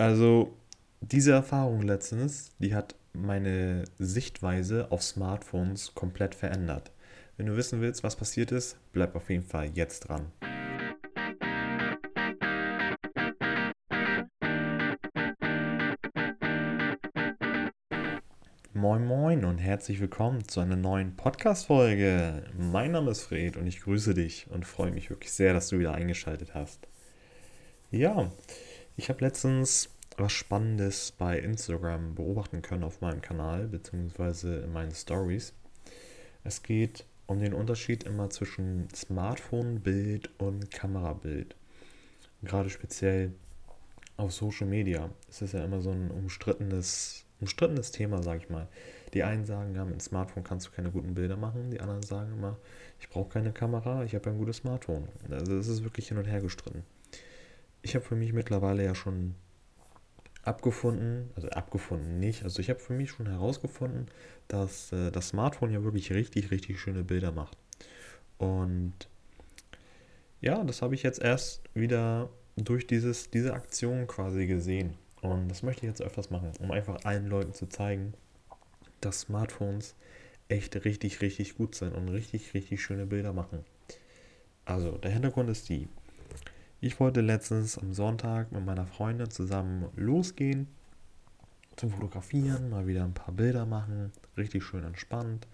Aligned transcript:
Also 0.00 0.56
diese 1.02 1.32
Erfahrung 1.32 1.82
letztens, 1.82 2.52
die 2.58 2.74
hat 2.74 2.94
meine 3.12 3.84
Sichtweise 3.98 4.90
auf 4.90 5.02
Smartphones 5.02 5.94
komplett 5.94 6.34
verändert. 6.34 6.90
Wenn 7.36 7.44
du 7.44 7.56
wissen 7.58 7.82
willst, 7.82 8.02
was 8.02 8.16
passiert 8.16 8.50
ist, 8.50 8.78
bleib 8.94 9.14
auf 9.14 9.28
jeden 9.28 9.44
Fall 9.44 9.68
jetzt 9.74 10.08
dran. 10.08 10.32
Moin 18.72 19.04
Moin 19.04 19.44
und 19.44 19.58
herzlich 19.58 20.00
willkommen 20.00 20.48
zu 20.48 20.60
einer 20.60 20.76
neuen 20.76 21.14
Podcast-Folge. 21.14 22.44
Mein 22.56 22.92
Name 22.92 23.10
ist 23.10 23.20
Fred 23.20 23.58
und 23.58 23.66
ich 23.66 23.82
grüße 23.82 24.14
dich 24.14 24.46
und 24.50 24.64
freue 24.64 24.92
mich 24.92 25.10
wirklich 25.10 25.32
sehr, 25.32 25.52
dass 25.52 25.68
du 25.68 25.78
wieder 25.78 25.92
eingeschaltet 25.92 26.54
hast. 26.54 26.88
Ja, 27.90 28.30
ich 29.00 29.08
habe 29.08 29.24
letztens 29.24 29.88
was 30.18 30.30
Spannendes 30.30 31.12
bei 31.12 31.38
Instagram 31.38 32.14
beobachten 32.14 32.60
können 32.60 32.84
auf 32.84 33.00
meinem 33.00 33.22
Kanal 33.22 33.66
beziehungsweise 33.66 34.56
in 34.58 34.74
meinen 34.74 34.94
Stories. 34.94 35.54
Es 36.44 36.62
geht 36.62 37.06
um 37.26 37.38
den 37.38 37.54
Unterschied 37.54 38.04
immer 38.04 38.28
zwischen 38.28 38.88
Smartphone-Bild 38.94 40.28
und 40.38 40.70
Kamerabild. 40.70 41.56
Gerade 42.42 42.68
speziell 42.68 43.32
auf 44.18 44.34
Social 44.34 44.66
Media. 44.66 45.08
Es 45.30 45.40
ist 45.40 45.54
ja 45.54 45.64
immer 45.64 45.80
so 45.80 45.92
ein 45.92 46.10
umstrittenes, 46.10 47.24
umstrittenes 47.40 47.92
Thema, 47.92 48.22
sag 48.22 48.42
ich 48.42 48.50
mal. 48.50 48.68
Die 49.14 49.22
einen 49.22 49.46
sagen, 49.46 49.74
ja, 49.74 49.82
mit 49.82 49.94
einem 49.94 50.00
Smartphone 50.00 50.44
kannst 50.44 50.66
du 50.66 50.72
keine 50.72 50.90
guten 50.90 51.14
Bilder 51.14 51.38
machen. 51.38 51.70
Die 51.70 51.80
anderen 51.80 52.02
sagen 52.02 52.34
immer, 52.34 52.58
ich 53.00 53.08
brauche 53.08 53.30
keine 53.30 53.52
Kamera, 53.52 54.04
ich 54.04 54.14
habe 54.14 54.28
ein 54.28 54.36
gutes 54.36 54.58
Smartphone. 54.58 55.08
Also 55.30 55.56
es 55.56 55.68
ist 55.68 55.84
wirklich 55.84 56.08
hin 56.08 56.18
und 56.18 56.26
her 56.26 56.42
gestritten 56.42 56.84
ich 57.82 57.94
habe 57.94 58.04
für 58.04 58.16
mich 58.16 58.32
mittlerweile 58.32 58.84
ja 58.84 58.94
schon 58.94 59.34
abgefunden, 60.42 61.30
also 61.36 61.48
abgefunden 61.50 62.18
nicht, 62.18 62.44
also 62.44 62.60
ich 62.60 62.70
habe 62.70 62.80
für 62.80 62.94
mich 62.94 63.10
schon 63.10 63.26
herausgefunden, 63.26 64.06
dass 64.48 64.92
äh, 64.92 65.10
das 65.10 65.28
Smartphone 65.28 65.70
ja 65.70 65.84
wirklich 65.84 66.12
richtig, 66.12 66.50
richtig 66.50 66.80
schöne 66.80 67.04
Bilder 67.04 67.32
macht. 67.32 67.56
Und 68.38 68.94
ja, 70.40 70.64
das 70.64 70.80
habe 70.80 70.94
ich 70.94 71.02
jetzt 71.02 71.20
erst 71.20 71.62
wieder 71.74 72.30
durch 72.56 72.86
dieses, 72.86 73.30
diese 73.30 73.52
Aktion 73.52 74.06
quasi 74.06 74.46
gesehen. 74.46 74.94
Und 75.20 75.48
das 75.48 75.62
möchte 75.62 75.84
ich 75.84 75.90
jetzt 75.90 76.02
öfters 76.02 76.30
machen, 76.30 76.52
um 76.60 76.70
einfach 76.70 77.04
allen 77.04 77.26
Leuten 77.26 77.52
zu 77.52 77.68
zeigen, 77.68 78.14
dass 79.02 79.20
Smartphones 79.20 79.94
echt 80.48 80.84
richtig, 80.84 81.20
richtig 81.20 81.56
gut 81.56 81.74
sind 81.74 81.94
und 81.94 82.08
richtig, 82.08 82.54
richtig 82.54 82.82
schöne 82.82 83.06
Bilder 83.06 83.32
machen. 83.32 83.64
Also 84.64 84.92
der 84.98 85.10
Hintergrund 85.10 85.50
ist 85.50 85.68
die, 85.68 85.88
ich 86.80 86.98
wollte 87.00 87.20
letztens 87.20 87.78
am 87.78 87.92
Sonntag 87.92 88.52
mit 88.52 88.64
meiner 88.64 88.86
Freundin 88.86 89.30
zusammen 89.30 89.88
losgehen 89.96 90.68
zum 91.76 91.90
Fotografieren, 91.90 92.68
mal 92.68 92.86
wieder 92.86 93.04
ein 93.04 93.14
paar 93.14 93.32
Bilder 93.32 93.64
machen, 93.64 94.12
richtig 94.36 94.62
schön 94.64 94.84
entspannt. 94.84 95.46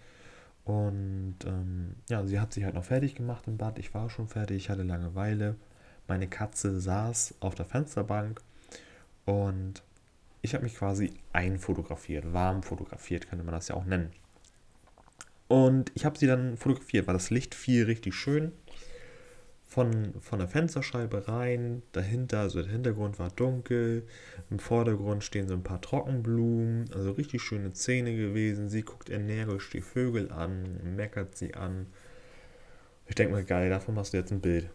Und 0.65 1.37
ähm, 1.47 1.95
ja, 2.09 2.27
sie 2.27 2.41
hat 2.41 2.53
sich 2.53 2.65
halt 2.65 2.75
noch 2.75 2.85
fertig 2.85 3.15
gemacht 3.15 3.45
im 3.47 3.57
Bad. 3.57 3.79
Ich 3.79 3.95
war 3.95 4.11
schon 4.11 4.27
fertig, 4.27 4.57
ich 4.57 4.71
hatte 4.71 4.83
Langeweile. 4.83 5.55
Meine 6.09 6.27
Katze 6.27 6.81
saß 6.81 7.37
auf 7.39 7.55
der 7.55 7.65
Fensterbank 7.65 8.41
und 9.25 9.83
ich 10.43 10.55
habe 10.55 10.65
mich 10.65 10.75
quasi 10.75 11.13
einfotografiert, 11.33 12.33
warm 12.33 12.63
fotografiert, 12.63 13.29
könnte 13.29 13.45
man 13.45 13.55
das 13.55 13.69
ja 13.69 13.77
auch 13.77 13.85
nennen. 13.85 14.11
Und 15.49 15.93
ich 15.95 16.05
habe 16.05 16.19
sie 16.19 16.27
dann 16.27 16.57
fotografiert, 16.57 17.07
weil 17.07 17.15
das 17.15 17.31
Licht 17.31 17.55
fiel 17.55 17.85
richtig 17.85 18.15
schön 18.15 18.53
von, 19.67 20.15
von 20.21 20.39
der 20.39 20.49
Fensterscheibe 20.49 21.29
rein. 21.29 21.83
Dahinter, 21.93 22.41
also 22.41 22.63
der 22.63 22.71
Hintergrund 22.71 23.19
war 23.19 23.31
dunkel. 23.31 24.07
Im 24.51 24.59
Vordergrund 24.59 25.25
stehen 25.25 25.49
so 25.49 25.55
ein 25.55 25.63
paar 25.63 25.81
Trockenblumen. 25.81 26.91
Also 26.95 27.13
richtig 27.13 27.43
schöne 27.43 27.75
Szene 27.75 28.17
gewesen. 28.17 28.69
Sie 28.69 28.83
guckt 28.83 29.11
energisch 29.11 29.71
die 29.71 29.81
Vögel 29.81 30.31
an, 30.31 30.97
meckert 30.97 31.37
sie 31.37 31.55
an. 31.55 31.87
Ich 33.07 33.15
denke 33.15 33.33
mal, 33.35 33.45
geil, 33.45 33.71
davon 33.71 33.95
machst 33.95 34.13
du 34.13 34.19
jetzt 34.19 34.33
ein 34.33 34.41
Bild. 34.41 34.71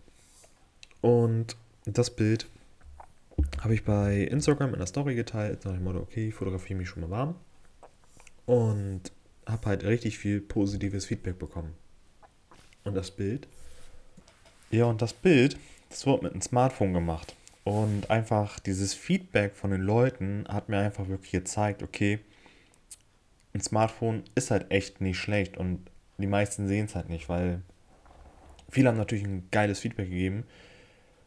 Und 1.01 1.55
das 1.85 2.11
Bild 2.11 2.47
habe 3.61 3.73
ich 3.73 3.83
bei 3.83 4.17
Instagram 4.17 4.73
in 4.73 4.79
der 4.79 4.87
Story 4.87 5.15
geteilt. 5.15 5.65
Nach 5.65 5.73
dem 5.73 5.83
Motto, 5.83 5.99
okay, 5.99 6.27
ich 6.27 6.35
fotografiere 6.35 6.77
mich 6.77 6.89
schon 6.89 7.01
mal 7.01 7.09
warm. 7.09 7.35
Und 8.45 9.11
habe 9.45 9.65
halt 9.67 9.83
richtig 9.83 10.17
viel 10.17 10.41
positives 10.41 11.05
Feedback 11.05 11.39
bekommen. 11.39 11.73
Und 12.83 12.95
das 12.95 13.11
Bild 13.11 13.47
ja, 14.71 14.85
und 14.85 15.01
das 15.01 15.13
Bild, 15.13 15.57
das 15.89 16.05
wurde 16.05 16.23
mit 16.23 16.33
einem 16.33 16.41
Smartphone 16.41 16.93
gemacht. 16.93 17.35
Und 17.63 18.09
einfach 18.09 18.59
dieses 18.59 18.93
Feedback 18.93 19.55
von 19.55 19.71
den 19.71 19.81
Leuten 19.81 20.45
hat 20.47 20.69
mir 20.69 20.79
einfach 20.79 21.07
wirklich 21.07 21.31
gezeigt, 21.31 21.83
okay, 21.83 22.19
ein 23.53 23.61
Smartphone 23.61 24.23
ist 24.33 24.49
halt 24.49 24.71
echt 24.71 25.01
nicht 25.01 25.17
schlecht 25.17 25.57
und 25.57 25.89
die 26.17 26.27
meisten 26.27 26.67
sehen 26.67 26.85
es 26.85 26.95
halt 26.95 27.09
nicht, 27.09 27.29
weil 27.29 27.61
viele 28.69 28.89
haben 28.89 28.97
natürlich 28.97 29.25
ein 29.25 29.47
geiles 29.51 29.79
Feedback 29.79 30.09
gegeben, 30.09 30.45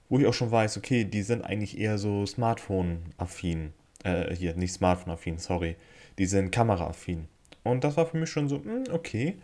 wo 0.09 0.19
ich 0.19 0.27
auch 0.27 0.35
schon 0.35 0.51
weiß, 0.51 0.77
okay, 0.77 1.05
die 1.05 1.23
sind 1.23 1.45
eigentlich 1.45 1.79
eher 1.79 1.99
so 1.99 2.27
Smartphone-affin. 2.27 3.73
Äh, 4.05 4.35
hier, 4.35 4.55
nicht 4.55 4.73
Smartphone-affin, 4.73 5.39
sorry. 5.39 5.77
Die 6.19 6.27
sind 6.27 6.51
Kamera-affin. 6.51 7.27
Und 7.63 7.85
das 7.85 7.97
war 7.97 8.07
für 8.07 8.19
mich 8.19 8.31
schon 8.31 8.49
so, 8.49 8.63
hm, 8.63 8.85
okay, 8.93 9.37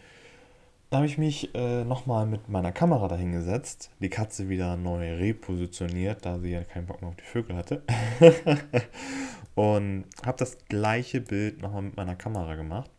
da 0.90 0.96
habe 0.96 1.06
ich 1.06 1.18
mich 1.18 1.54
äh, 1.54 1.84
nochmal 1.84 2.26
mit 2.26 2.48
meiner 2.48 2.72
Kamera 2.72 3.06
dahingesetzt, 3.06 3.90
die 4.00 4.08
Katze 4.08 4.48
wieder 4.48 4.76
neu 4.76 5.14
repositioniert, 5.14 6.26
da 6.26 6.40
sie 6.40 6.50
ja 6.50 6.64
keinen 6.64 6.86
Bock 6.86 7.00
mehr 7.00 7.10
auf 7.10 7.16
die 7.16 7.22
Vögel 7.22 7.56
hatte. 7.56 7.82
und 9.54 10.04
habe 10.26 10.38
das 10.38 10.58
gleiche 10.68 11.20
Bild 11.20 11.62
nochmal 11.62 11.82
mit 11.82 11.96
meiner 11.96 12.16
Kamera 12.16 12.56
gemacht. 12.56 12.90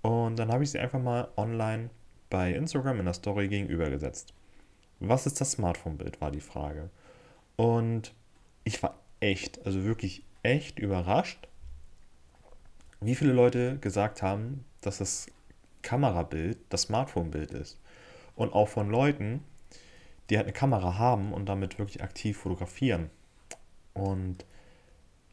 Und 0.00 0.38
dann 0.38 0.50
habe 0.50 0.64
ich 0.64 0.70
sie 0.70 0.78
einfach 0.78 1.00
mal 1.00 1.28
online 1.36 1.90
bei 2.30 2.54
Instagram 2.54 3.00
in 3.00 3.04
der 3.04 3.14
Story 3.14 3.48
gegenübergesetzt. 3.48 4.32
Was 5.00 5.26
ist 5.26 5.40
das 5.42 5.52
Smartphone-Bild, 5.52 6.22
war 6.22 6.30
die 6.30 6.40
Frage. 6.40 6.88
Und 7.56 8.14
ich 8.64 8.82
war 8.82 8.98
echt, 9.20 9.64
also 9.66 9.84
wirklich 9.84 10.22
echt 10.42 10.78
überrascht, 10.78 11.48
wie 13.00 13.14
viele 13.14 13.32
Leute 13.32 13.76
gesagt 13.78 14.22
haben, 14.22 14.64
dass 14.80 14.98
das 14.98 15.26
Kamerabild 15.82 16.58
das 16.68 16.82
Smartphone-Bild 16.82 17.52
ist. 17.52 17.78
Und 18.34 18.52
auch 18.52 18.68
von 18.68 18.88
Leuten, 18.88 19.42
die 20.30 20.36
halt 20.36 20.46
eine 20.46 20.52
Kamera 20.52 20.98
haben 20.98 21.32
und 21.32 21.46
damit 21.48 21.78
wirklich 21.78 22.02
aktiv 22.02 22.36
fotografieren. 22.38 23.10
Und 23.94 24.44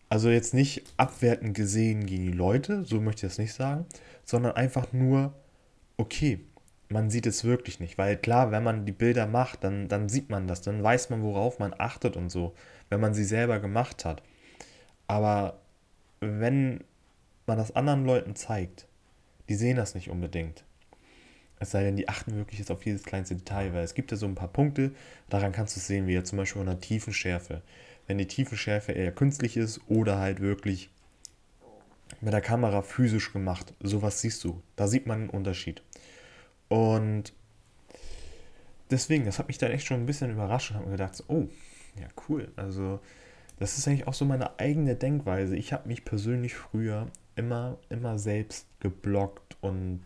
also 0.09 0.29
jetzt 0.29 0.53
nicht 0.53 0.84
abwertend 0.97 1.55
gesehen 1.55 2.05
gegen 2.05 2.25
die 2.25 2.38
Leute, 2.38 2.84
so 2.85 3.01
möchte 3.01 3.25
ich 3.25 3.31
das 3.31 3.38
nicht 3.38 3.53
sagen, 3.53 3.85
sondern 4.23 4.53
einfach 4.53 4.94
nur, 4.94 5.34
okay, 5.97 6.39
man 6.89 7.09
sieht 7.09 7.25
es 7.25 7.44
wirklich 7.44 7.79
nicht. 7.79 7.97
Weil 7.97 8.17
klar, 8.17 8.51
wenn 8.51 8.63
man 8.63 8.85
die 8.85 8.91
Bilder 8.91 9.28
macht, 9.28 9.63
dann, 9.63 9.88
dann 9.88 10.09
sieht 10.09 10.29
man 10.29 10.47
das, 10.47 10.61
dann 10.61 10.84
weiß 10.84 11.09
man, 11.09 11.23
worauf 11.23 11.59
man 11.59 11.73
achtet 11.78 12.16
und 12.16 12.29
so, 12.29 12.53
wenn 12.89 13.01
man 13.01 13.13
sie 13.13 13.23
selber 13.23 13.59
gemacht 13.59 14.05
hat. 14.05 14.22
Aber 15.07 15.59
wenn 16.19 16.84
man 17.47 17.57
das 17.57 17.75
anderen 17.75 18.05
Leuten 18.05 18.35
zeigt, 18.35 18.88
die 19.50 19.56
sehen 19.56 19.78
das 19.78 19.95
nicht 19.95 20.09
unbedingt. 20.09 20.63
Es 21.59 21.72
sei 21.72 21.83
denn, 21.83 21.95
die 21.95 22.09
achten 22.09 22.35
wirklich 22.35 22.59
jetzt 22.59 22.72
auf 22.72 22.85
jedes 22.85 23.03
kleinste 23.03 23.35
Detail, 23.35 23.73
weil 23.73 23.83
es 23.83 23.94
gibt 23.94 24.11
ja 24.11 24.17
so 24.17 24.25
ein 24.25 24.35
paar 24.35 24.50
Punkte, 24.50 24.91
daran 25.29 25.51
kannst 25.51 25.75
du 25.75 25.79
es 25.79 25.88
sehen, 25.88 26.07
wie 26.07 26.13
jetzt 26.13 26.29
zum 26.29 26.38
Beispiel 26.38 26.59
von 26.59 26.67
der 26.67 26.81
Tiefenschärfe. 26.81 27.61
Wenn 28.07 28.17
die 28.17 28.28
Tiefenschärfe 28.28 28.91
eher 28.91 29.11
künstlich 29.11 29.57
ist 29.57 29.81
oder 29.88 30.19
halt 30.19 30.41
wirklich 30.41 30.89
mit 32.22 32.34
der 32.34 32.41
Kamera 32.41 32.81
physisch 32.81 33.31
gemacht, 33.34 33.73
sowas 33.81 34.22
siehst 34.22 34.44
du. 34.44 34.61
Da 34.75 34.88
sieht 34.88 35.07
man 35.07 35.22
einen 35.22 35.29
Unterschied. 35.29 35.81
Und 36.67 37.34
deswegen, 38.91 39.25
das 39.25 39.39
hat 39.39 39.47
mich 39.47 39.57
dann 39.57 39.72
echt 39.72 39.88
schon 39.88 40.01
ein 40.01 40.05
bisschen 40.05 40.31
überrascht 40.31 40.72
und 40.72 40.78
habe 40.78 40.85
mir 40.88 40.94
gedacht, 40.94 41.16
so, 41.16 41.23
oh, 41.28 41.47
ja, 42.00 42.07
cool. 42.28 42.51
Also, 42.57 43.00
das 43.59 43.78
ist 43.78 43.88
eigentlich 43.88 44.07
auch 44.07 44.13
so 44.13 44.25
meine 44.25 44.59
eigene 44.59 44.95
Denkweise. 44.95 45.55
Ich 45.55 45.73
habe 45.73 45.87
mich 45.87 46.05
persönlich 46.05 46.53
früher 46.53 47.08
immer, 47.35 47.78
immer 47.90 48.19
selbst 48.19 48.67
geblockt 48.79 49.44
und 49.66 50.02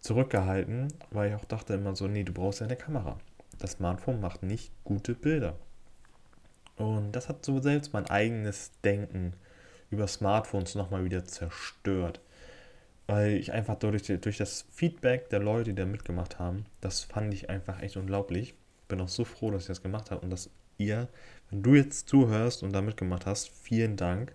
zurückgehalten, 0.00 0.88
weil 1.10 1.30
ich 1.30 1.34
auch 1.34 1.44
dachte 1.44 1.74
immer 1.74 1.94
so, 1.94 2.06
nee, 2.06 2.24
du 2.24 2.32
brauchst 2.32 2.60
ja 2.60 2.66
eine 2.66 2.76
Kamera. 2.76 3.18
Das 3.58 3.72
Smartphone 3.72 4.20
macht 4.20 4.42
nicht 4.42 4.72
gute 4.84 5.14
Bilder. 5.14 5.56
Und 6.76 7.12
das 7.12 7.28
hat 7.28 7.44
so 7.44 7.60
selbst 7.60 7.92
mein 7.92 8.06
eigenes 8.06 8.72
Denken 8.82 9.34
über 9.90 10.06
Smartphones 10.06 10.74
nochmal 10.74 11.04
wieder 11.04 11.24
zerstört. 11.24 12.20
Weil 13.06 13.32
ich 13.32 13.52
einfach 13.52 13.74
durch, 13.74 14.04
durch 14.04 14.38
das 14.38 14.64
Feedback 14.70 15.28
der 15.28 15.40
Leute, 15.40 15.70
die 15.70 15.74
da 15.74 15.84
mitgemacht 15.84 16.38
haben, 16.38 16.64
das 16.80 17.02
fand 17.02 17.34
ich 17.34 17.50
einfach 17.50 17.82
echt 17.82 17.96
unglaublich. 17.96 18.54
Bin 18.88 19.00
auch 19.00 19.08
so 19.08 19.24
froh, 19.24 19.50
dass 19.50 19.62
ich 19.62 19.68
das 19.68 19.82
gemacht 19.82 20.10
habe 20.10 20.22
und 20.22 20.30
dass 20.30 20.48
ihr, 20.78 21.08
wenn 21.50 21.62
du 21.62 21.74
jetzt 21.74 22.08
zuhörst 22.08 22.62
und 22.62 22.72
da 22.72 22.80
mitgemacht 22.80 23.26
hast, 23.26 23.50
vielen 23.50 23.96
Dank 23.96 24.32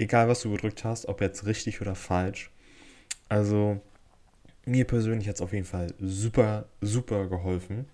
egal 0.00 0.28
was 0.28 0.40
du 0.40 0.50
gedrückt 0.50 0.84
hast, 0.84 1.06
ob 1.06 1.20
jetzt 1.20 1.46
richtig 1.46 1.80
oder 1.80 1.94
falsch. 1.94 2.50
Also 3.30 3.80
mir 4.66 4.86
persönlich 4.86 5.28
hat 5.28 5.36
es 5.36 5.40
auf 5.40 5.52
jeden 5.52 5.64
Fall 5.64 5.94
super, 6.00 6.66
super 6.80 7.28
geholfen. 7.28 7.86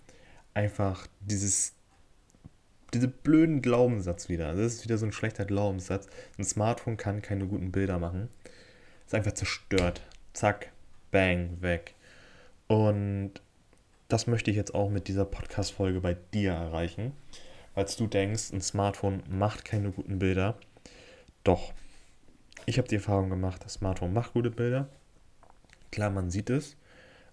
Einfach 0.54 1.06
dieses, 1.20 1.74
diese 2.94 3.06
blöden 3.06 3.60
Glaubenssatz 3.60 4.28
wieder. 4.30 4.54
Das 4.54 4.74
ist 4.74 4.84
wieder 4.84 4.96
so 4.98 5.04
ein 5.04 5.12
schlechter 5.12 5.44
Glaubenssatz. 5.44 6.08
Ein 6.38 6.44
Smartphone 6.44 6.96
kann 6.96 7.22
keine 7.22 7.46
guten 7.46 7.70
Bilder 7.70 7.98
machen. 7.98 8.30
Ist 9.04 9.14
einfach 9.14 9.32
zerstört. 9.32 10.00
Zack, 10.32 10.72
bang, 11.10 11.58
weg. 11.60 11.94
Und 12.66 13.32
das 14.08 14.26
möchte 14.26 14.50
ich 14.50 14.56
jetzt 14.56 14.74
auch 14.74 14.88
mit 14.88 15.06
dieser 15.06 15.26
Podcast-Folge 15.26 16.00
bei 16.00 16.16
dir 16.32 16.52
erreichen. 16.52 17.12
Als 17.74 17.96
du 17.96 18.06
denkst, 18.06 18.52
ein 18.52 18.62
Smartphone 18.62 19.22
macht 19.28 19.66
keine 19.66 19.90
guten 19.90 20.18
Bilder. 20.18 20.58
Doch. 21.44 21.74
Ich 22.64 22.78
habe 22.78 22.88
die 22.88 22.96
Erfahrung 22.96 23.28
gemacht, 23.28 23.62
das 23.64 23.74
Smartphone 23.74 24.14
macht 24.14 24.32
gute 24.32 24.50
Bilder. 24.50 24.88
Klar, 25.96 26.10
man 26.10 26.28
sieht 26.28 26.50
es. 26.50 26.76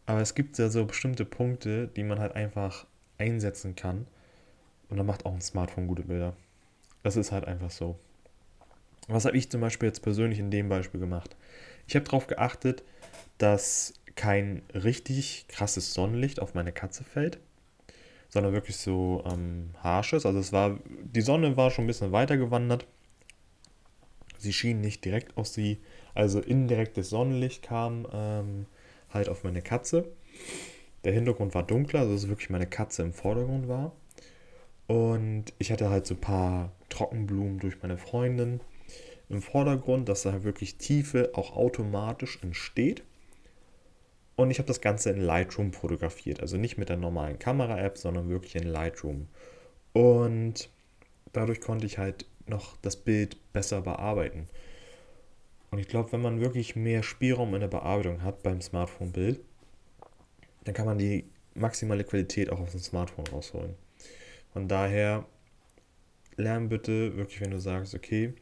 Aber 0.05 0.21
es 0.21 0.35
gibt 0.35 0.57
ja 0.57 0.69
so 0.69 0.85
bestimmte 0.85 1.25
Punkte, 1.25 1.89
die 1.89 2.03
man 2.03 2.19
halt 2.19 2.33
einfach 2.33 2.85
einsetzen 3.17 3.75
kann. 3.75 4.07
Und 4.89 4.95
dann 4.95 5.05
macht 5.05 5.25
auch 5.25 5.33
ein 5.33 5.41
Smartphone 5.41 5.85
gute 5.85 6.03
Bilder. 6.03 6.33
Das 7.03 7.17
ist 7.17 7.33
halt 7.33 7.43
einfach 7.43 7.71
so. 7.71 7.99
Was 9.09 9.25
habe 9.25 9.35
ich 9.35 9.51
zum 9.51 9.59
Beispiel 9.59 9.89
jetzt 9.89 10.01
persönlich 10.01 10.39
in 10.39 10.49
dem 10.49 10.69
Beispiel 10.69 11.01
gemacht? 11.01 11.35
Ich 11.87 11.95
habe 11.97 12.05
darauf 12.05 12.27
geachtet, 12.27 12.83
dass 13.37 13.95
kein 14.15 14.61
richtig 14.73 15.45
krasses 15.49 15.93
Sonnenlicht 15.93 16.39
auf 16.39 16.53
meine 16.53 16.71
Katze 16.71 17.03
fällt, 17.03 17.39
sondern 18.29 18.53
wirklich 18.53 18.77
so 18.77 19.25
ähm, 19.29 19.71
harsches. 19.83 20.25
Also 20.25 20.39
es 20.39 20.53
war, 20.53 20.79
die 21.03 21.19
Sonne 21.19 21.57
war 21.57 21.69
schon 21.69 21.83
ein 21.83 21.87
bisschen 21.87 22.13
weiter 22.13 22.37
gewandert. 22.37 22.87
Sie 24.43 24.53
schien 24.53 24.81
nicht 24.81 25.03
direkt 25.05 25.37
auf 25.37 25.47
sie, 25.47 25.79
also 26.13 26.39
indirektes 26.39 27.09
Sonnenlicht 27.09 27.63
kam 27.63 28.05
ähm, 28.11 28.65
halt 29.09 29.29
auf 29.29 29.43
meine 29.43 29.61
Katze. 29.61 30.11
Der 31.03 31.13
Hintergrund 31.13 31.53
war 31.55 31.63
dunkler, 31.63 32.01
also 32.01 32.13
dass 32.13 32.27
wirklich 32.27 32.49
meine 32.49 32.67
Katze 32.67 33.03
im 33.03 33.13
Vordergrund 33.13 33.67
war. 33.67 33.93
Und 34.87 35.45
ich 35.59 35.71
hatte 35.71 35.89
halt 35.89 36.05
so 36.05 36.15
ein 36.15 36.21
paar 36.21 36.73
Trockenblumen 36.89 37.59
durch 37.59 37.81
meine 37.81 37.97
Freundin 37.97 38.59
im 39.29 39.41
Vordergrund, 39.41 40.09
dass 40.09 40.23
da 40.23 40.43
wirklich 40.43 40.77
Tiefe 40.77 41.31
auch 41.33 41.55
automatisch 41.55 42.39
entsteht. 42.41 43.03
Und 44.35 44.51
ich 44.51 44.57
habe 44.57 44.67
das 44.67 44.81
Ganze 44.81 45.11
in 45.11 45.21
Lightroom 45.21 45.73
fotografiert. 45.73 46.41
Also 46.41 46.57
nicht 46.57 46.77
mit 46.77 46.89
der 46.89 46.97
normalen 46.97 47.39
Kamera-App, 47.39 47.97
sondern 47.97 48.29
wirklich 48.29 48.55
in 48.55 48.67
Lightroom. 48.67 49.27
Und 49.93 50.69
dadurch 51.31 51.61
konnte 51.61 51.85
ich 51.85 51.97
halt 51.97 52.25
noch 52.47 52.77
das 52.77 52.95
Bild 52.95 53.37
besser 53.53 53.81
bearbeiten. 53.81 54.47
Und 55.71 55.79
ich 55.79 55.87
glaube, 55.87 56.11
wenn 56.11 56.21
man 56.21 56.39
wirklich 56.39 56.75
mehr 56.75 57.03
Spielraum 57.03 57.53
in 57.55 57.61
der 57.61 57.67
Bearbeitung 57.67 58.21
hat 58.21 58.43
beim 58.43 58.61
Smartphone-Bild, 58.61 59.39
dann 60.65 60.73
kann 60.73 60.85
man 60.85 60.97
die 60.97 61.25
maximale 61.55 62.03
Qualität 62.03 62.49
auch 62.51 62.59
auf 62.59 62.71
dem 62.71 62.79
Smartphone 62.79 63.27
rausholen. 63.27 63.75
Von 64.53 64.67
daher, 64.67 65.25
lern 66.37 66.69
bitte 66.69 67.15
wirklich, 67.17 67.41
wenn 67.41 67.51
du 67.51 67.59
sagst, 67.59 67.95
okay, 67.95 68.33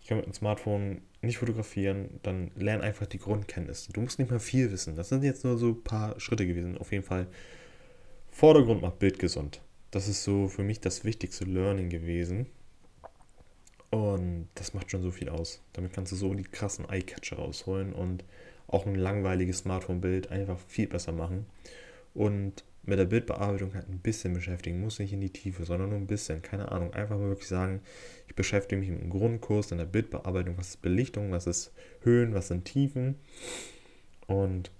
ich 0.00 0.08
kann 0.08 0.18
mit 0.18 0.26
dem 0.26 0.34
Smartphone 0.34 1.02
nicht 1.22 1.38
fotografieren, 1.38 2.20
dann 2.22 2.50
lern 2.56 2.80
einfach 2.80 3.06
die 3.06 3.18
Grundkenntnisse. 3.18 3.92
Du 3.92 4.00
musst 4.00 4.18
nicht 4.18 4.30
mal 4.30 4.40
viel 4.40 4.70
wissen. 4.70 4.94
Das 4.94 5.08
sind 5.08 5.24
jetzt 5.24 5.44
nur 5.44 5.58
so 5.58 5.68
ein 5.68 5.82
paar 5.82 6.18
Schritte 6.20 6.46
gewesen. 6.46 6.78
Auf 6.78 6.92
jeden 6.92 7.04
Fall, 7.04 7.26
Vordergrund 8.30 8.82
macht 8.82 8.98
Bild 8.98 9.18
gesund. 9.18 9.62
Das 9.90 10.08
ist 10.08 10.24
so 10.24 10.48
für 10.48 10.62
mich 10.62 10.80
das 10.80 11.04
wichtigste 11.04 11.44
Learning 11.44 11.88
gewesen. 11.88 12.46
Und 13.90 14.48
das 14.54 14.74
macht 14.74 14.90
schon 14.90 15.02
so 15.02 15.10
viel 15.10 15.28
aus. 15.28 15.62
Damit 15.72 15.92
kannst 15.92 16.12
du 16.12 16.16
so 16.16 16.34
die 16.34 16.42
krassen 16.42 16.88
Eyecatcher 16.88 17.36
rausholen 17.36 17.92
und 17.92 18.24
auch 18.66 18.86
ein 18.86 18.96
langweiliges 18.96 19.58
Smartphone-Bild 19.58 20.30
einfach 20.30 20.58
viel 20.58 20.88
besser 20.88 21.12
machen. 21.12 21.46
Und 22.14 22.64
mit 22.86 22.98
der 22.98 23.04
Bildbearbeitung 23.04 23.74
halt 23.74 23.88
ein 23.88 23.98
bisschen 23.98 24.32
beschäftigen, 24.32 24.80
muss 24.80 24.98
nicht 24.98 25.12
in 25.12 25.20
die 25.20 25.30
Tiefe, 25.30 25.64
sondern 25.64 25.90
nur 25.90 25.98
ein 25.98 26.06
bisschen, 26.06 26.40
keine 26.40 26.70
Ahnung, 26.70 26.94
einfach 26.94 27.18
mal 27.18 27.28
wirklich 27.28 27.48
sagen, 27.48 27.80
ich 28.28 28.36
beschäftige 28.36 28.80
mich 28.80 28.90
mit 28.90 29.00
einem 29.00 29.10
Grundkurs 29.10 29.72
in 29.72 29.78
der 29.78 29.86
Bildbearbeitung, 29.86 30.56
was 30.56 30.68
ist 30.68 30.82
Belichtung, 30.82 31.32
was 31.32 31.46
ist 31.46 31.72
Höhen, 32.02 32.32
was 32.32 32.48
sind 32.48 32.64
Tiefen 32.64 33.16
und 34.28 34.70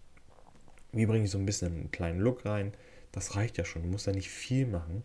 wie 0.92 1.06
bringe 1.06 1.24
ich 1.24 1.30
so 1.30 1.38
ein 1.38 1.46
bisschen 1.46 1.72
einen 1.72 1.90
kleinen 1.90 2.20
Look 2.20 2.44
rein, 2.44 2.72
das 3.10 3.34
reicht 3.34 3.58
ja 3.58 3.64
schon, 3.64 3.82
du 3.82 3.88
musst 3.88 4.06
ja 4.06 4.12
nicht 4.12 4.30
viel 4.30 4.66
machen 4.66 5.02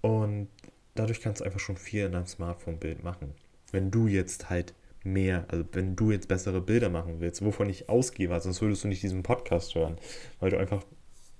und 0.00 0.48
dadurch 0.94 1.20
kannst 1.20 1.40
du 1.40 1.44
einfach 1.44 1.60
schon 1.60 1.76
viel 1.76 2.06
in 2.06 2.12
deinem 2.12 2.26
Smartphone-Bild 2.26 3.02
machen. 3.02 3.34
Wenn 3.72 3.90
du 3.90 4.06
jetzt 4.06 4.50
halt 4.50 4.74
mehr, 5.04 5.44
also 5.48 5.64
wenn 5.72 5.96
du 5.96 6.10
jetzt 6.10 6.28
bessere 6.28 6.60
Bilder 6.60 6.90
machen 6.90 7.20
willst, 7.20 7.44
wovon 7.44 7.68
ich 7.68 7.88
ausgehe, 7.88 8.28
weil 8.28 8.40
sonst 8.40 8.60
würdest 8.60 8.84
du 8.84 8.88
nicht 8.88 9.02
diesen 9.02 9.22
Podcast 9.22 9.74
hören, 9.74 9.96
weil 10.40 10.50
du 10.50 10.58
einfach 10.58 10.84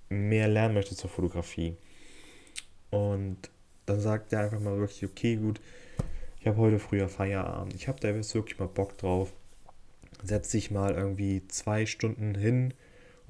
mehr 0.08 0.48
lernen 0.48 0.74
möchte 0.74 0.96
zur 0.96 1.10
Fotografie. 1.10 1.76
Und 2.90 3.50
dann 3.86 4.00
sagt 4.00 4.32
er 4.32 4.40
einfach 4.40 4.60
mal 4.60 4.78
wirklich, 4.78 5.04
okay, 5.04 5.36
gut, 5.36 5.60
ich 6.40 6.46
habe 6.46 6.56
heute 6.56 6.78
früher 6.78 7.08
Feierabend, 7.08 7.74
ich 7.74 7.88
habe 7.88 8.00
da 8.00 8.08
jetzt 8.08 8.34
wirklich 8.34 8.58
mal 8.58 8.68
Bock 8.68 8.96
drauf. 8.98 9.32
Setz 10.22 10.50
dich 10.50 10.70
mal 10.70 10.94
irgendwie 10.94 11.46
zwei 11.48 11.86
Stunden 11.86 12.34
hin 12.34 12.74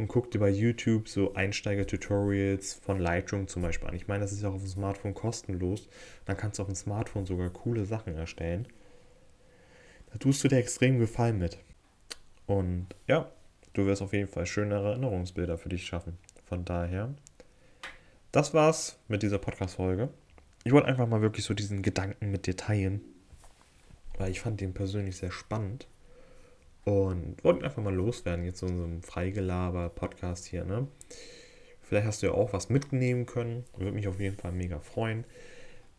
und 0.01 0.09
guck 0.09 0.31
dir 0.31 0.39
bei 0.39 0.49
YouTube 0.49 1.09
so 1.09 1.35
Einsteiger-Tutorials 1.35 2.73
von 2.73 2.99
Lightroom 2.99 3.49
zum 3.49 3.61
Beispiel 3.61 3.89
an. 3.89 3.95
Ich 3.95 4.09
meine, 4.09 4.23
das 4.23 4.33
ist 4.33 4.43
ja 4.43 4.49
auch 4.49 4.55
auf 4.55 4.63
dem 4.63 4.71
Smartphone 4.71 5.13
kostenlos. 5.13 5.89
Dann 6.25 6.39
kannst 6.39 6.59
du 6.59 6.63
auf 6.63 6.69
dem 6.69 6.75
Smartphone 6.75 7.27
sogar 7.27 7.51
coole 7.51 7.85
Sachen 7.85 8.17
erstellen. 8.17 8.67
Da 10.11 10.19
tust 10.19 10.43
du 10.43 10.49
dir 10.49 10.57
extrem 10.57 10.99
Gefallen 10.99 11.39
mit. 11.39 11.59
Und 12.47 12.87
ja, 13.07 13.31
du 13.75 13.85
wirst 13.85 14.01
auf 14.01 14.15
jeden 14.15 14.29
Fall 14.29 14.47
schöne 14.47 14.75
Erinnerungsbilder 14.75 15.59
für 15.59 15.69
dich 15.69 15.85
schaffen. 15.85 16.17
Von 16.47 16.65
daher, 16.65 17.15
das 18.33 18.55
war's 18.55 18.99
mit 19.07 19.23
dieser 19.23 19.39
Podcast-Folge. 19.39 20.09
Ich 20.65 20.73
wollte 20.73 20.89
einfach 20.89 21.07
mal 21.07 21.21
wirklich 21.21 21.45
so 21.45 21.53
diesen 21.53 21.83
Gedanken 21.83 22.31
mit 22.31 22.47
dir 22.47 22.57
teilen, 22.57 23.03
weil 24.17 24.31
ich 24.31 24.41
fand 24.41 24.63
den 24.63 24.73
persönlich 24.73 25.17
sehr 25.17 25.31
spannend 25.31 25.89
und 26.85 27.43
wollte 27.45 27.65
einfach 27.65 27.83
mal 27.83 27.95
loswerden 27.95 28.45
jetzt 28.45 28.61
so 28.61 28.67
in 28.67 28.79
so 28.79 28.85
einem 28.85 29.03
Freigelaber-Podcast 29.03 30.47
hier, 30.47 30.65
ne? 30.65 30.87
Vielleicht 31.83 32.07
hast 32.07 32.23
du 32.23 32.29
ja 32.29 32.33
auch 32.33 32.53
was 32.53 32.69
mitnehmen 32.69 33.27
können. 33.27 33.65
Würde 33.77 33.93
mich 33.93 34.07
auf 34.07 34.21
jeden 34.21 34.37
Fall 34.37 34.53
mega 34.53 34.79
freuen. 34.79 35.25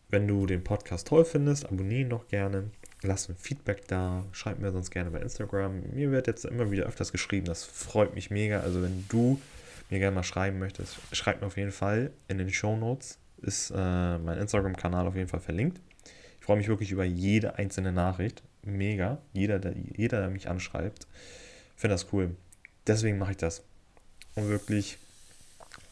Wenn 0.09 0.27
du 0.27 0.45
den 0.45 0.63
Podcast 0.63 1.07
toll 1.07 1.25
findest, 1.25 1.65
abonniere 1.65 2.01
ihn 2.01 2.09
doch 2.09 2.27
gerne. 2.29 2.71
Lass 3.01 3.27
ein 3.27 3.35
Feedback 3.35 3.87
da. 3.87 4.25
Schreib 4.31 4.59
mir 4.59 4.71
sonst 4.71 4.91
gerne 4.91 5.11
bei 5.11 5.19
Instagram. 5.19 5.83
Mir 5.93 6.11
wird 6.11 6.27
jetzt 6.27 6.45
immer 6.45 6.71
wieder 6.71 6.85
öfters 6.85 7.11
geschrieben. 7.11 7.45
Das 7.45 7.65
freut 7.65 8.15
mich 8.15 8.31
mega. 8.31 8.61
Also 8.61 8.81
wenn 8.81 9.05
du 9.09 9.41
mir 9.89 9.99
gerne 9.99 10.15
mal 10.15 10.23
schreiben 10.23 10.59
möchtest, 10.59 10.97
schreib 11.11 11.41
mir 11.41 11.47
auf 11.47 11.57
jeden 11.57 11.71
Fall. 11.71 12.11
In 12.29 12.37
den 12.37 12.49
Show 12.51 12.77
Notes 12.77 13.19
ist 13.41 13.71
äh, 13.71 14.17
mein 14.17 14.37
Instagram-Kanal 14.37 15.07
auf 15.07 15.15
jeden 15.15 15.27
Fall 15.27 15.41
verlinkt. 15.41 15.81
Ich 16.39 16.45
freue 16.45 16.57
mich 16.57 16.69
wirklich 16.69 16.91
über 16.91 17.03
jede 17.03 17.55
einzelne 17.55 17.91
Nachricht. 17.91 18.43
Mega. 18.63 19.19
Jeder, 19.33 19.59
der, 19.59 19.73
jeder, 19.95 20.19
der 20.19 20.29
mich 20.29 20.49
anschreibt, 20.49 21.07
finde 21.75 21.95
das 21.95 22.11
cool. 22.13 22.35
Deswegen 22.87 23.17
mache 23.17 23.31
ich 23.31 23.37
das. 23.37 23.63
Um 24.35 24.47
wirklich 24.47 24.97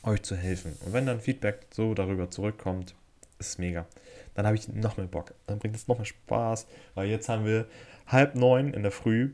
euch 0.04 0.22
zu 0.24 0.36
helfen. 0.36 0.78
Und 0.86 0.94
wenn 0.94 1.06
dann 1.06 1.20
Feedback 1.20 1.68
so 1.72 1.94
darüber 1.94 2.32
zurückkommt, 2.32 2.96
ist 3.40 3.50
es 3.50 3.58
mega. 3.58 3.86
Dann 4.34 4.46
habe 4.46 4.56
ich 4.56 4.68
noch 4.68 4.98
mehr 4.98 5.08
Bock. 5.08 5.34
Dann 5.48 5.60
bringt 5.60 5.76
es 5.76 5.88
noch 5.88 5.98
mehr 5.98 6.06
Spaß. 6.06 6.68
Weil 6.96 7.10
jetzt 7.10 7.28
haben 7.28 7.46
wir 7.46 7.68
halb 8.08 8.36
neun 8.36 8.74
in 8.74 8.84
der 8.84 8.92
Früh. 8.92 9.32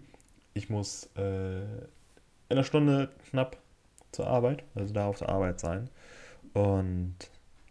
Ich 0.54 0.70
muss 0.70 1.10
äh, 1.16 1.62
in 1.62 1.88
einer 2.50 2.64
Stunde 2.64 3.10
knapp 3.30 3.58
zur 4.12 4.28
Arbeit, 4.28 4.64
also 4.74 4.94
da 4.94 5.08
auf 5.08 5.20
der 5.20 5.30
Arbeit 5.30 5.60
sein. 5.60 5.90
Und 6.54 7.16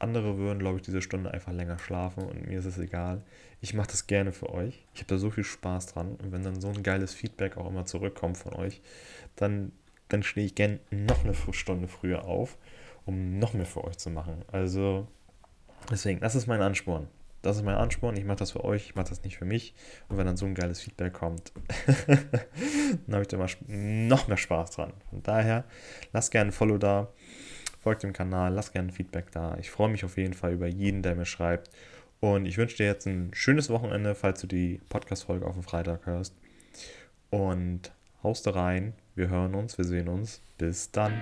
andere 0.05 0.39
würden, 0.39 0.61
glaube 0.61 0.77
ich, 0.77 0.83
diese 0.83 1.03
Stunde 1.03 1.33
einfach 1.33 1.53
länger 1.53 1.79
schlafen 1.79 2.23
und 2.25 2.47
mir 2.47 2.61
ist 2.61 2.65
es 2.65 2.79
egal. 2.79 3.23
Ich 3.61 3.75
mache 3.75 3.89
das 3.89 4.07
gerne 4.07 4.31
für 4.31 4.51
euch. 4.51 4.87
Ich 4.95 5.01
habe 5.01 5.09
da 5.09 5.19
so 5.19 5.31
viel 5.31 5.43
Spaß 5.43 5.87
dran. 5.87 6.15
Und 6.23 6.31
wenn 6.31 6.45
dann 6.45 6.61
so 6.61 6.69
ein 6.69 6.83
geiles 6.85 7.15
Feedback 7.15 7.57
auch 7.57 7.69
immer 7.69 7.87
zurückkommt 7.87 8.39
von 8.39 8.55
euch, 8.55 8.81
dann, 9.37 9.73
dann 10.09 10.23
stehe 10.23 10.47
ich 10.47 10.55
gerne 10.55 10.79
noch 10.91 11.25
eine 11.25 11.35
Stunde 11.35 11.89
früher 11.89 12.25
auf, 12.25 12.57
um 13.07 13.39
noch 13.39 13.55
mehr 13.55 13.67
für 13.67 13.83
euch 13.85 13.99
zu 13.99 14.11
machen. 14.11 14.45
Also 14.53 15.09
deswegen, 15.91 16.21
das 16.21 16.37
ist 16.37 16.47
mein 16.47 16.63
Ansporn. 16.63 17.09
Das 17.43 17.57
ist 17.57 17.63
mein 17.63 17.75
Ansporn. 17.75 18.17
Ich 18.17 18.25
mache 18.25 18.39
das 18.39 18.53
für 18.53 18.65
euch, 18.65 18.87
ich 18.87 18.95
mache 18.95 19.09
das 19.11 19.23
nicht 19.23 19.37
für 19.37 19.45
mich. 19.45 19.75
Und 20.09 20.17
wenn 20.17 20.27
dann 20.27 20.37
so 20.37 20.47
ein 20.47 20.55
geiles 20.55 20.81
Feedback 20.81 21.13
kommt, 21.13 21.53
dann 22.07 23.13
habe 23.13 23.23
ich 23.23 23.29
da 23.29 23.37
mal 23.37 23.49
noch 23.69 24.29
mehr 24.29 24.39
Spaß 24.39 24.71
dran. 24.71 24.95
Von 25.11 25.23
daher, 25.23 25.65
lasst 26.13 26.31
gerne 26.31 26.51
ein 26.51 26.53
Follow 26.53 26.79
da, 26.79 27.13
folgt 27.85 28.03
dem 28.03 28.15
Kanal, 28.15 28.55
lasst 28.55 28.73
gerne 28.73 28.91
Feedback 28.91 29.31
da. 29.31 29.57
Ich 29.61 29.71
freue 29.71 29.91
mich 29.91 30.07
auf 30.07 30.17
jeden 30.17 30.33
Fall 30.33 30.55
über 30.55 30.67
jeden, 30.67 31.03
der 31.03 31.15
mir 31.15 31.27
schreibt. 31.27 31.71
Und 32.19 32.47
ich 32.47 32.57
wünsche 32.57 32.79
dir 32.79 32.87
jetzt 32.87 33.07
ein 33.07 33.31
schönes 33.35 33.69
Wochenende, 33.69 34.15
falls 34.15 34.41
du 34.41 34.47
die 34.47 34.81
Podcast-Folge 34.89 35.47
auf 35.47 35.53
dem 35.53 35.63
Freitag 35.63 36.07
hörst. 36.07 36.35
Und 37.29 37.93
haust 38.23 38.53
rein. 38.55 38.95
Wir 39.15 39.29
hören 39.29 39.55
uns, 39.55 39.77
wir 39.77 39.85
sehen 39.85 40.09
uns. 40.09 40.41
Bis 40.57 40.91
dann. 40.91 41.13